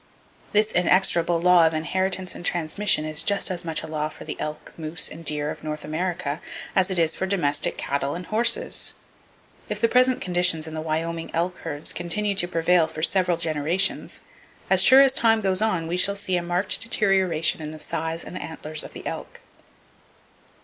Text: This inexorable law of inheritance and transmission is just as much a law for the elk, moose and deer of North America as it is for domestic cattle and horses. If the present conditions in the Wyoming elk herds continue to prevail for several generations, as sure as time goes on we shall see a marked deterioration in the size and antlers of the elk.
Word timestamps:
This 0.51 0.71
inexorable 0.71 1.39
law 1.39 1.67
of 1.67 1.75
inheritance 1.75 2.33
and 2.33 2.43
transmission 2.43 3.05
is 3.05 3.21
just 3.21 3.51
as 3.51 3.63
much 3.63 3.83
a 3.83 3.87
law 3.87 4.09
for 4.09 4.25
the 4.25 4.35
elk, 4.39 4.73
moose 4.75 5.07
and 5.07 5.23
deer 5.23 5.51
of 5.51 5.63
North 5.63 5.85
America 5.85 6.41
as 6.75 6.89
it 6.89 6.97
is 6.97 7.13
for 7.13 7.27
domestic 7.27 7.77
cattle 7.77 8.15
and 8.15 8.25
horses. 8.25 8.95
If 9.69 9.79
the 9.79 9.87
present 9.87 10.19
conditions 10.19 10.65
in 10.65 10.73
the 10.73 10.81
Wyoming 10.81 11.29
elk 11.35 11.59
herds 11.59 11.93
continue 11.93 12.33
to 12.33 12.47
prevail 12.47 12.87
for 12.87 13.03
several 13.03 13.37
generations, 13.37 14.21
as 14.71 14.81
sure 14.81 15.01
as 15.01 15.13
time 15.13 15.39
goes 15.39 15.61
on 15.61 15.85
we 15.85 15.97
shall 15.97 16.15
see 16.15 16.35
a 16.35 16.41
marked 16.41 16.79
deterioration 16.81 17.61
in 17.61 17.69
the 17.69 17.77
size 17.77 18.23
and 18.23 18.41
antlers 18.41 18.83
of 18.83 18.93
the 18.93 19.05
elk. 19.05 19.39